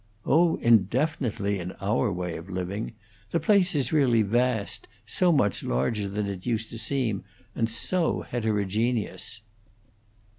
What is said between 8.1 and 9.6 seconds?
heterogeneous."